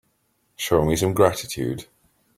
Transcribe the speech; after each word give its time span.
Show 0.55 0.83
me 0.83 0.95
some 0.95 1.13
gratitude. 1.13 1.85